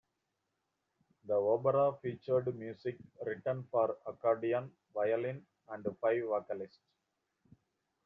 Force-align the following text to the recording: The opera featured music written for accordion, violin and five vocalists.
The 1.25 1.35
opera 1.35 1.93
featured 2.01 2.57
music 2.57 2.97
written 3.23 3.67
for 3.69 3.99
accordion, 4.07 4.71
violin 4.95 5.45
and 5.69 5.85
five 6.01 6.23
vocalists. 6.23 6.79